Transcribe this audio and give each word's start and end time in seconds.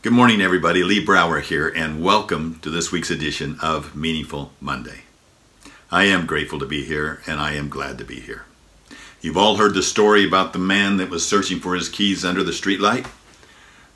Good 0.00 0.12
morning, 0.12 0.40
everybody. 0.40 0.84
Lee 0.84 1.04
Brower 1.04 1.40
here, 1.40 1.66
and 1.66 2.04
welcome 2.04 2.60
to 2.60 2.70
this 2.70 2.92
week's 2.92 3.10
edition 3.10 3.58
of 3.60 3.96
Meaningful 3.96 4.52
Monday. 4.60 5.00
I 5.90 6.04
am 6.04 6.24
grateful 6.24 6.60
to 6.60 6.66
be 6.66 6.84
here, 6.84 7.20
and 7.26 7.40
I 7.40 7.54
am 7.54 7.68
glad 7.68 7.98
to 7.98 8.04
be 8.04 8.20
here. 8.20 8.44
You've 9.20 9.36
all 9.36 9.56
heard 9.56 9.74
the 9.74 9.82
story 9.82 10.24
about 10.24 10.52
the 10.52 10.60
man 10.60 10.98
that 10.98 11.10
was 11.10 11.26
searching 11.26 11.58
for 11.58 11.74
his 11.74 11.88
keys 11.88 12.24
under 12.24 12.44
the 12.44 12.52
streetlight. 12.52 13.08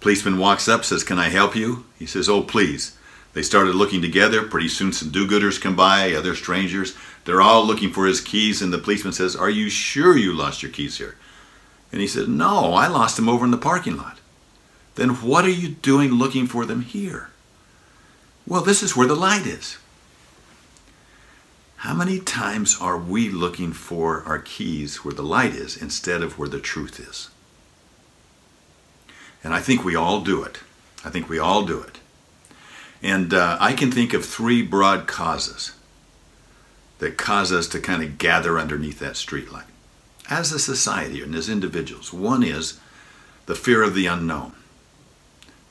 Policeman 0.00 0.38
walks 0.38 0.66
up, 0.66 0.84
says, 0.84 1.04
Can 1.04 1.20
I 1.20 1.28
help 1.28 1.54
you? 1.54 1.84
He 2.00 2.06
says, 2.06 2.28
Oh, 2.28 2.42
please. 2.42 2.98
They 3.32 3.42
started 3.42 3.76
looking 3.76 4.02
together. 4.02 4.42
Pretty 4.42 4.68
soon, 4.68 4.92
some 4.92 5.10
do 5.10 5.24
gooders 5.24 5.60
come 5.60 5.76
by, 5.76 6.14
other 6.14 6.34
strangers. 6.34 6.96
They're 7.26 7.40
all 7.40 7.64
looking 7.64 7.92
for 7.92 8.06
his 8.06 8.20
keys, 8.20 8.60
and 8.60 8.72
the 8.72 8.78
policeman 8.78 9.12
says, 9.12 9.36
Are 9.36 9.48
you 9.48 9.70
sure 9.70 10.16
you 10.16 10.32
lost 10.32 10.64
your 10.64 10.72
keys 10.72 10.98
here? 10.98 11.14
And 11.92 12.00
he 12.00 12.08
said, 12.08 12.26
No, 12.26 12.74
I 12.74 12.88
lost 12.88 13.14
them 13.14 13.28
over 13.28 13.44
in 13.44 13.52
the 13.52 13.56
parking 13.56 13.96
lot 13.96 14.18
then 14.94 15.10
what 15.20 15.44
are 15.44 15.50
you 15.50 15.68
doing 15.68 16.10
looking 16.12 16.46
for 16.46 16.64
them 16.64 16.82
here? 16.82 17.30
Well, 18.46 18.62
this 18.62 18.82
is 18.82 18.96
where 18.96 19.06
the 19.06 19.14
light 19.14 19.46
is. 19.46 19.78
How 21.76 21.94
many 21.94 22.20
times 22.20 22.76
are 22.80 22.98
we 22.98 23.28
looking 23.28 23.72
for 23.72 24.22
our 24.24 24.38
keys 24.38 25.04
where 25.04 25.14
the 25.14 25.22
light 25.22 25.54
is 25.54 25.76
instead 25.76 26.22
of 26.22 26.38
where 26.38 26.48
the 26.48 26.60
truth 26.60 27.00
is? 27.00 27.28
And 29.42 29.52
I 29.52 29.60
think 29.60 29.84
we 29.84 29.96
all 29.96 30.20
do 30.20 30.42
it. 30.44 30.60
I 31.04 31.10
think 31.10 31.28
we 31.28 31.38
all 31.38 31.64
do 31.64 31.80
it. 31.80 31.98
And 33.02 33.34
uh, 33.34 33.56
I 33.58 33.72
can 33.72 33.90
think 33.90 34.14
of 34.14 34.24
three 34.24 34.62
broad 34.62 35.08
causes 35.08 35.72
that 36.98 37.18
cause 37.18 37.50
us 37.50 37.66
to 37.68 37.80
kind 37.80 38.02
of 38.04 38.18
gather 38.18 38.60
underneath 38.60 39.00
that 39.00 39.14
streetlight 39.14 39.64
as 40.30 40.52
a 40.52 40.60
society 40.60 41.20
and 41.20 41.34
as 41.34 41.48
individuals. 41.48 42.12
One 42.12 42.44
is 42.44 42.78
the 43.46 43.56
fear 43.56 43.82
of 43.82 43.94
the 43.94 44.06
unknown 44.06 44.54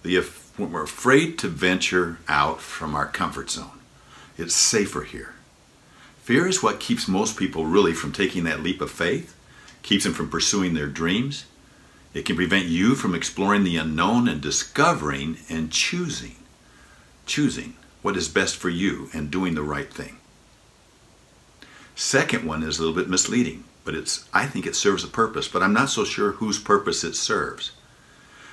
the, 0.04 0.22
when 0.58 0.72
we're 0.72 0.84
afraid 0.84 1.38
to 1.40 1.48
venture 1.48 2.20
out 2.28 2.62
from 2.62 2.96
our 2.96 3.06
comfort 3.06 3.50
zone. 3.50 3.80
It's 4.38 4.56
safer 4.56 5.02
here. 5.02 5.36
Fear 6.24 6.48
is 6.48 6.64
what 6.64 6.80
keeps 6.80 7.08
most 7.08 7.38
people 7.38 7.66
really 7.66 7.94
from 7.94 8.12
taking 8.12 8.44
that 8.46 8.62
leap 8.62 8.82
of 8.82 8.92
faith, 8.92 9.36
keeps 9.82 10.04
them 10.04 10.14
from 10.14 10.30
pursuing 10.30 10.74
their 10.74 10.88
dreams. 10.88 11.46
It 12.14 12.26
can 12.26 12.36
prevent 12.36 12.66
you 12.66 12.96
from 12.96 13.16
exploring 13.16 13.64
the 13.64 13.78
unknown 13.78 14.28
and 14.28 14.42
discovering 14.42 15.38
and 15.50 15.72
choosing, 15.72 16.36
choosing 17.26 17.76
what 18.02 18.18
is 18.18 18.28
best 18.28 18.58
for 18.58 18.70
you 18.70 19.10
and 19.14 19.32
doing 19.32 19.56
the 19.56 19.64
right 19.64 19.92
thing. 19.92 20.18
Second 21.96 22.46
one 22.46 22.64
is 22.64 22.78
a 22.78 22.82
little 22.82 22.96
bit 22.96 23.10
misleading, 23.10 23.64
but 23.84 23.96
it's 23.96 24.28
I 24.34 24.46
think 24.46 24.66
it 24.66 24.76
serves 24.76 25.04
a 25.04 25.08
purpose, 25.08 25.48
but 25.48 25.62
I'm 25.62 25.74
not 25.74 25.90
so 25.90 26.04
sure 26.04 26.34
whose 26.34 26.60
purpose 26.60 27.04
it 27.04 27.16
serves 27.16 27.72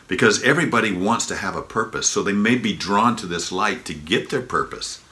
because 0.09 0.43
everybody 0.43 0.91
wants 0.91 1.27
to 1.27 1.37
have 1.37 1.55
a 1.55 1.63
purpose. 1.63 2.09
So 2.09 2.23
they 2.23 2.33
may 2.33 2.57
be 2.57 2.75
drawn 2.75 3.15
to 3.17 3.27
this 3.27 3.53
light 3.53 3.85
to 3.85 3.95
get 3.95 4.31
their 4.31 4.43
purpose, 4.43 5.03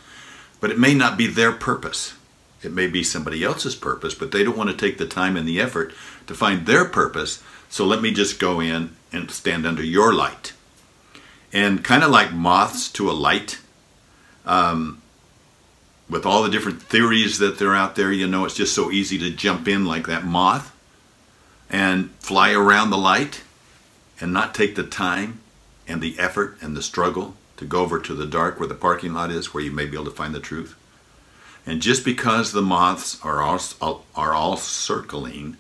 but 0.60 0.70
it 0.70 0.78
may 0.78 0.94
not 0.94 1.16
be 1.16 1.26
their 1.26 1.52
purpose. 1.52 2.14
It 2.62 2.72
may 2.72 2.86
be 2.86 3.04
somebody 3.04 3.44
else's 3.44 3.76
purpose, 3.76 4.14
but 4.14 4.32
they 4.32 4.42
don't 4.42 4.56
want 4.56 4.70
to 4.70 4.76
take 4.76 4.98
the 4.98 5.06
time 5.06 5.36
and 5.36 5.46
the 5.46 5.60
effort 5.60 5.94
to 6.26 6.34
find 6.34 6.66
their 6.66 6.86
purpose. 6.86 7.42
So 7.68 7.84
let 7.84 8.00
me 8.00 8.10
just 8.10 8.40
go 8.40 8.58
in 8.58 8.96
and 9.12 9.30
stand 9.30 9.66
under 9.66 9.82
your 9.82 10.12
light. 10.14 10.54
And 11.52 11.84
kind 11.84 12.02
of 12.02 12.10
like 12.10 12.32
moths 12.32 12.90
to 12.92 13.10
a 13.10 13.12
light, 13.12 13.60
um, 14.46 15.02
with 16.08 16.24
all 16.24 16.42
the 16.42 16.50
different 16.50 16.82
theories 16.82 17.38
that 17.38 17.58
they're 17.58 17.74
out 17.74 17.96
there, 17.96 18.12
you 18.12 18.26
know, 18.26 18.44
it's 18.44 18.54
just 18.54 18.74
so 18.74 18.90
easy 18.90 19.18
to 19.18 19.30
jump 19.30 19.68
in 19.68 19.84
like 19.84 20.06
that 20.06 20.24
moth 20.24 20.72
and 21.68 22.10
fly 22.20 22.52
around 22.52 22.90
the 22.90 22.98
light 22.98 23.42
and 24.20 24.32
not 24.32 24.54
take 24.54 24.74
the 24.74 24.84
time 24.84 25.40
and 25.86 26.00
the 26.00 26.18
effort 26.18 26.56
and 26.60 26.76
the 26.76 26.82
struggle 26.82 27.34
to 27.56 27.64
go 27.64 27.80
over 27.80 27.98
to 27.98 28.14
the 28.14 28.26
dark 28.26 28.58
where 28.58 28.68
the 28.68 28.74
parking 28.74 29.14
lot 29.14 29.30
is, 29.30 29.52
where 29.52 29.62
you 29.62 29.70
may 29.70 29.86
be 29.86 29.96
able 29.96 30.04
to 30.04 30.10
find 30.10 30.34
the 30.34 30.40
truth. 30.40 30.74
And 31.64 31.82
just 31.82 32.04
because 32.04 32.52
the 32.52 32.62
moths 32.62 33.22
are 33.24 33.42
all, 33.42 34.04
are 34.14 34.32
all 34.32 34.56
circling 34.56 35.56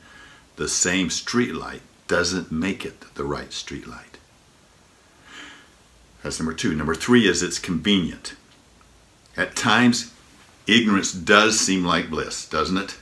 the 0.56 0.68
same 0.68 1.10
street 1.10 1.54
light 1.54 1.82
doesn't 2.06 2.52
make 2.52 2.84
it 2.84 3.14
the 3.14 3.24
right 3.24 3.52
street 3.52 3.86
light. 3.86 4.18
That's 6.22 6.38
number 6.38 6.54
two. 6.54 6.74
Number 6.74 6.94
three 6.94 7.28
is 7.28 7.42
it's 7.42 7.58
convenient. 7.58 8.34
At 9.36 9.54
times, 9.54 10.12
ignorance 10.66 11.12
does 11.12 11.58
seem 11.60 11.84
like 11.84 12.10
bliss, 12.10 12.48
doesn't 12.48 12.78
it? 12.78 12.96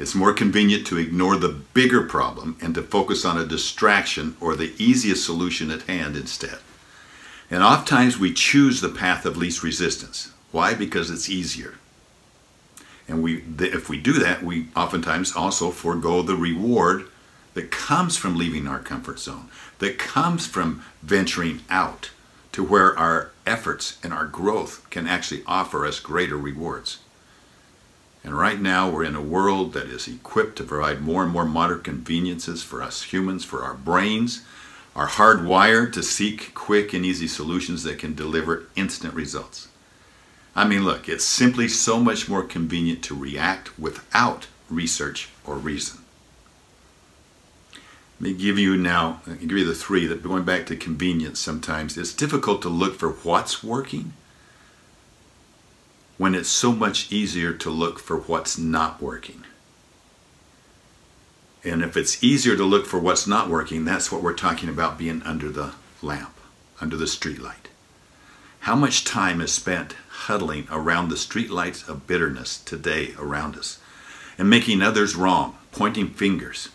It's 0.00 0.14
more 0.14 0.32
convenient 0.32 0.86
to 0.86 0.96
ignore 0.96 1.36
the 1.36 1.50
bigger 1.50 2.00
problem 2.00 2.56
and 2.62 2.74
to 2.74 2.80
focus 2.82 3.26
on 3.26 3.36
a 3.36 3.44
distraction 3.44 4.34
or 4.40 4.56
the 4.56 4.72
easiest 4.78 5.26
solution 5.26 5.70
at 5.70 5.82
hand 5.82 6.16
instead. 6.16 6.56
And 7.50 7.62
oftentimes 7.62 8.18
we 8.18 8.32
choose 8.32 8.80
the 8.80 8.88
path 8.88 9.26
of 9.26 9.36
least 9.36 9.62
resistance. 9.62 10.32
Why? 10.52 10.72
Because 10.72 11.10
it's 11.10 11.28
easier. 11.28 11.74
And 13.08 13.22
we, 13.22 13.44
if 13.58 13.90
we 13.90 13.98
do 13.98 14.14
that, 14.14 14.42
we 14.42 14.68
oftentimes 14.74 15.36
also 15.36 15.70
forego 15.70 16.22
the 16.22 16.34
reward 16.34 17.04
that 17.52 17.70
comes 17.70 18.16
from 18.16 18.38
leaving 18.38 18.66
our 18.66 18.78
comfort 18.78 19.18
zone, 19.18 19.50
that 19.80 19.98
comes 19.98 20.46
from 20.46 20.82
venturing 21.02 21.60
out 21.68 22.08
to 22.52 22.64
where 22.64 22.98
our 22.98 23.32
efforts 23.46 23.98
and 24.02 24.14
our 24.14 24.24
growth 24.24 24.88
can 24.88 25.06
actually 25.06 25.42
offer 25.46 25.84
us 25.84 26.00
greater 26.00 26.38
rewards. 26.38 27.00
And 28.22 28.36
right 28.36 28.60
now, 28.60 28.90
we're 28.90 29.04
in 29.04 29.14
a 29.14 29.22
world 29.22 29.72
that 29.72 29.86
is 29.86 30.06
equipped 30.06 30.56
to 30.56 30.64
provide 30.64 31.00
more 31.00 31.22
and 31.22 31.32
more 31.32 31.46
modern 31.46 31.82
conveniences 31.82 32.62
for 32.62 32.82
us 32.82 33.02
humans, 33.02 33.44
for 33.44 33.62
our 33.62 33.74
brains, 33.74 34.42
are 34.94 35.08
hardwired 35.08 35.92
to 35.94 36.02
seek 36.02 36.52
quick 36.54 36.92
and 36.92 37.04
easy 37.04 37.26
solutions 37.26 37.82
that 37.84 37.98
can 37.98 38.14
deliver 38.14 38.66
instant 38.76 39.14
results. 39.14 39.68
I 40.54 40.66
mean, 40.66 40.84
look, 40.84 41.08
it's 41.08 41.24
simply 41.24 41.68
so 41.68 42.00
much 42.00 42.28
more 42.28 42.42
convenient 42.42 43.02
to 43.04 43.14
react 43.14 43.78
without 43.78 44.48
research 44.68 45.30
or 45.46 45.56
reason. 45.56 46.00
Let 48.20 48.32
me 48.32 48.34
give 48.34 48.58
you 48.58 48.76
now, 48.76 49.22
give 49.26 49.52
you 49.52 49.64
the 49.64 49.74
three 49.74 50.06
that 50.06 50.22
going 50.22 50.44
back 50.44 50.66
to 50.66 50.76
convenience 50.76 51.38
sometimes, 51.38 51.96
it's 51.96 52.12
difficult 52.12 52.60
to 52.62 52.68
look 52.68 52.96
for 52.96 53.08
what's 53.10 53.64
working 53.64 54.12
when 56.20 56.34
it's 56.34 56.50
so 56.50 56.70
much 56.70 57.10
easier 57.10 57.50
to 57.50 57.70
look 57.70 57.98
for 57.98 58.18
what's 58.18 58.58
not 58.58 59.00
working. 59.00 59.42
And 61.64 61.80
if 61.80 61.96
it's 61.96 62.22
easier 62.22 62.58
to 62.58 62.62
look 62.62 62.84
for 62.84 62.98
what's 62.98 63.26
not 63.26 63.48
working, 63.48 63.86
that's 63.86 64.12
what 64.12 64.22
we're 64.22 64.34
talking 64.34 64.68
about 64.68 64.98
being 64.98 65.22
under 65.22 65.48
the 65.48 65.72
lamp, 66.02 66.36
under 66.78 66.94
the 66.94 67.06
streetlight. 67.06 67.70
How 68.60 68.76
much 68.76 69.06
time 69.06 69.40
is 69.40 69.50
spent 69.50 69.94
huddling 70.10 70.68
around 70.70 71.08
the 71.08 71.14
streetlights 71.14 71.88
of 71.88 72.06
bitterness 72.06 72.58
today 72.58 73.14
around 73.18 73.56
us 73.56 73.78
and 74.36 74.50
making 74.50 74.82
others 74.82 75.16
wrong, 75.16 75.56
pointing 75.72 76.10
fingers? 76.10 76.68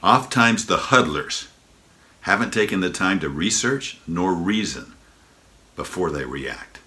Oftentimes, 0.00 0.66
the 0.66 0.76
huddlers 0.76 1.48
haven't 2.20 2.54
taken 2.54 2.78
the 2.78 2.90
time 2.90 3.18
to 3.18 3.28
research 3.28 3.98
nor 4.06 4.32
reason 4.32 4.94
before 5.74 6.12
they 6.12 6.24
react. 6.24 6.78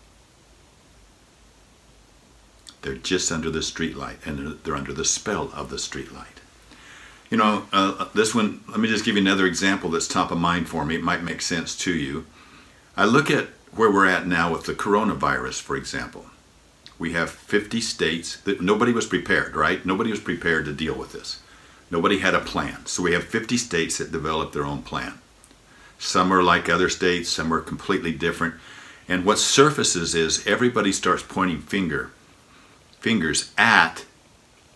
They're 2.82 2.96
just 2.96 3.32
under 3.32 3.50
the 3.50 3.60
streetlight, 3.60 4.26
and 4.26 4.60
they're 4.64 4.76
under 4.76 4.94
the 4.94 5.06
spell 5.06 5.52
of 5.54 5.70
the 5.70 5.76
streetlight. 5.76 6.40
You 7.30 7.38
know, 7.38 7.66
uh, 7.72 8.06
this 8.16 8.34
one, 8.34 8.62
let 8.68 8.80
me 8.80 8.88
just 8.88 9.06
give 9.06 9.16
you 9.16 9.22
another 9.22 9.46
example 9.46 9.90
that's 9.90 10.08
top 10.08 10.32
of 10.32 10.38
mind 10.38 10.68
for 10.68 10.86
me. 10.86 10.96
It 10.96 11.04
might 11.04 11.24
make 11.24 11.42
sense 11.42 11.76
to 11.78 11.94
you. 11.94 12.26
I 12.98 13.06
look 13.06 13.30
at 13.30 13.48
where 13.76 13.92
we're 13.92 14.08
at 14.08 14.26
now 14.26 14.52
with 14.52 14.66
the 14.66 14.74
coronavirus, 14.74 15.62
for 15.62 15.76
example. 15.76 16.26
We 16.98 17.14
have 17.14 17.30
50 17.30 17.82
states 17.82 18.38
that 18.42 18.62
nobody 18.62 18.92
was 18.92 19.06
prepared, 19.06 19.56
right? 19.56 19.86
Nobody 19.86 20.10
was 20.10 20.20
prepared 20.20 20.66
to 20.66 20.74
deal 20.74 20.96
with 20.96 21.14
this. 21.14 21.42
Nobody 21.92 22.20
had 22.20 22.34
a 22.34 22.40
plan. 22.40 22.86
So 22.86 23.04
we 23.04 23.14
have 23.14 23.24
50 23.24 23.58
states 23.58 23.98
that 23.98 24.12
developed 24.12 24.54
their 24.54 24.66
own 24.66 24.82
plan. 24.82 25.20
Some 25.98 26.34
are 26.34 26.44
like 26.44 26.68
other 26.68 26.90
states, 26.90 27.30
some 27.30 27.54
are 27.54 27.62
completely 27.62 28.12
different. 28.12 28.56
And 29.08 29.26
what 29.26 29.40
surfaces 29.40 30.16
is 30.16 30.46
everybody 30.48 30.92
starts 30.92 31.24
pointing 31.24 31.62
finger 31.62 32.12
fingers 33.00 33.52
at 33.58 34.06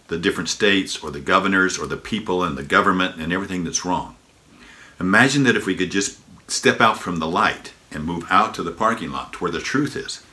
the 0.08 0.18
different 0.18 0.50
states 0.50 1.02
or 1.04 1.12
the 1.12 1.20
governors 1.20 1.78
or 1.78 1.88
the 1.88 1.98
people 1.98 2.44
and 2.44 2.58
the 2.58 2.64
government 2.64 3.20
and 3.20 3.32
everything 3.32 3.64
that's 3.64 3.86
wrong. 3.86 4.16
Imagine 5.00 5.44
that 5.44 5.56
if 5.56 5.66
we 5.66 5.76
could 5.76 5.92
just 5.92 6.20
step 6.50 6.82
out 6.82 7.00
from 7.00 7.20
the 7.20 7.28
light 7.28 7.74
and 7.92 8.06
move 8.06 8.26
out 8.30 8.54
to 8.56 8.64
the 8.64 8.72
parking 8.72 9.12
lot 9.12 9.34
to 9.34 9.40
where 9.40 9.52
the 9.52 9.60
truth 9.60 9.96
is. 9.96 10.24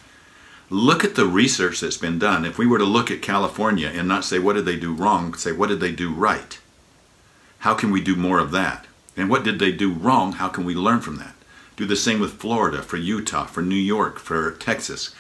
Look 0.69 1.03
at 1.03 1.15
the 1.15 1.27
research 1.27 1.81
that's 1.81 1.97
been 1.97 2.19
done. 2.19 2.45
If 2.45 2.59
we 2.59 2.67
were 2.67 2.79
to 2.79 2.85
look 2.85 3.11
at 3.11 3.23
California 3.23 3.89
and 3.89 4.07
not 4.07 4.25
say, 4.25 4.39
what 4.39 4.55
did 4.55 4.65
they 4.65 4.77
do 4.77 4.95
wrong, 4.95 5.35
say, 5.35 5.53
what 5.53 5.69
did 5.69 5.81
they 5.81 5.93
do 5.93 6.13
right? 6.13 6.61
How 7.61 7.75
can 7.75 7.91
we 7.91 8.01
do 8.01 8.15
more 8.17 8.39
of 8.39 8.53
that? 8.53 8.87
And 9.17 9.29
what 9.29 9.45
did 9.45 9.59
they 9.59 9.73
do 9.73 9.93
wrong? 9.93 10.33
How 10.33 10.49
can 10.49 10.65
we 10.65 10.75
learn 10.75 11.01
from 11.01 11.17
that? 11.17 11.35
Do 11.77 11.87
the 11.87 11.97
same 11.97 12.21
with 12.21 12.35
Florida, 12.35 12.83
for 12.83 12.97
Utah, 12.97 13.47
for 13.47 13.63
New 13.63 13.75
York, 13.75 14.19
for 14.19 14.53
Texas 14.53 15.15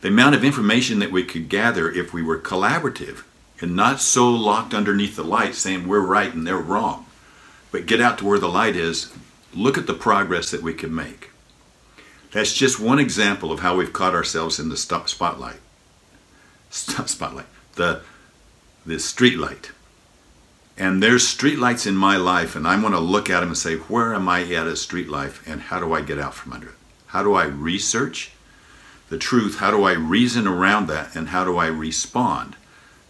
the 0.00 0.08
amount 0.08 0.34
of 0.34 0.44
information 0.44 0.98
that 0.98 1.12
we 1.12 1.24
could 1.24 1.48
gather 1.48 1.90
if 1.90 2.12
we 2.12 2.22
were 2.22 2.38
collaborative 2.38 3.22
and 3.60 3.74
not 3.74 4.00
so 4.00 4.30
locked 4.30 4.74
underneath 4.74 5.16
the 5.16 5.24
light 5.24 5.54
saying 5.54 5.88
we're 5.88 6.00
right 6.00 6.32
and 6.34 6.46
they're 6.46 6.58
wrong, 6.58 7.06
but 7.72 7.86
get 7.86 8.00
out 8.00 8.18
to 8.18 8.26
where 8.26 8.38
the 8.38 8.48
light 8.48 8.76
is, 8.76 9.12
look 9.54 9.78
at 9.78 9.86
the 9.86 9.94
progress 9.94 10.50
that 10.50 10.62
we 10.62 10.74
can 10.74 10.94
make. 10.94 11.30
That's 12.32 12.52
just 12.52 12.78
one 12.78 12.98
example 12.98 13.50
of 13.50 13.60
how 13.60 13.76
we've 13.76 13.92
caught 13.92 14.14
ourselves 14.14 14.58
in 14.58 14.68
the 14.68 14.76
spotlight. 14.76 15.60
Stop 16.70 17.08
spotlight. 17.08 17.46
The 17.76 18.02
the 18.84 19.00
street 19.00 19.38
light. 19.38 19.72
And 20.78 21.02
there's 21.02 21.26
street 21.26 21.58
lights 21.58 21.86
in 21.86 21.96
my 21.96 22.16
life, 22.16 22.54
and 22.54 22.68
I 22.68 22.80
want 22.80 22.94
to 22.94 23.00
look 23.00 23.30
at 23.30 23.40
them 23.40 23.48
and 23.48 23.58
say, 23.58 23.76
where 23.76 24.14
am 24.14 24.28
I 24.28 24.42
at 24.52 24.66
a 24.66 24.76
street 24.76 25.08
life, 25.08 25.42
and 25.48 25.60
how 25.60 25.80
do 25.80 25.92
I 25.92 26.02
get 26.02 26.18
out 26.18 26.34
from 26.34 26.52
under 26.52 26.68
it? 26.68 26.74
How 27.06 27.22
do 27.22 27.34
I 27.34 27.46
research 27.46 28.32
the 29.08 29.18
truth? 29.18 29.58
How 29.58 29.70
do 29.70 29.84
I 29.84 29.92
reason 29.92 30.46
around 30.46 30.86
that, 30.88 31.14
and 31.14 31.28
how 31.28 31.44
do 31.44 31.56
I 31.56 31.66
respond 31.66 32.56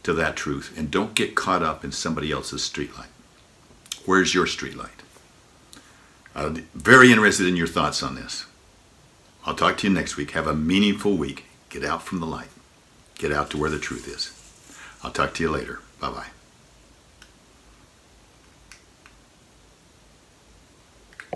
to 0.03 0.13
that 0.15 0.37
truth? 0.37 0.75
And 0.77 0.91
don't 0.91 1.15
get 1.15 1.35
caught 1.35 1.63
up 1.63 1.85
in 1.85 1.93
somebody 1.93 2.31
else's 2.31 2.65
street 2.65 2.97
light. 2.97 3.09
Where's 4.05 4.35
your 4.35 4.47
street 4.47 4.77
light? 4.77 5.03
I'm 6.35 6.69
very 6.75 7.11
interested 7.11 7.47
in 7.47 7.57
your 7.57 7.67
thoughts 7.67 8.03
on 8.03 8.15
this. 8.15 8.47
I'll 9.47 9.55
talk 9.55 9.79
to 9.79 9.89
you 9.89 9.95
next 9.95 10.17
week. 10.17 10.33
Have 10.33 10.47
a 10.47 10.55
meaningful 10.55 11.17
week. 11.17 11.45
Get 11.71 11.85
out 11.85 12.03
from 12.03 12.21
the 12.21 12.27
light. 12.27 12.51
Get 13.15 13.33
out 13.33 13.51
to 13.51 13.59
where 13.59 13.71
the 13.71 13.79
truth 13.79 14.07
is. 14.07 14.33
I'll 15.03 15.13
talk 15.13 15.35
to 15.35 15.43
you 15.43 15.51
later. 15.51 15.81
Bye 16.01 16.11
bye. 16.11 16.36